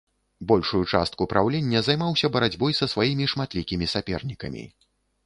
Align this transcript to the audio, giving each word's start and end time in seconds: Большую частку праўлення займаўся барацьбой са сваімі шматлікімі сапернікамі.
Большую 0.51 0.79
частку 0.93 1.27
праўлення 1.33 1.83
займаўся 1.87 2.31
барацьбой 2.37 2.73
са 2.79 2.87
сваімі 2.95 3.29
шматлікімі 3.35 3.91
сапернікамі. 3.93 4.65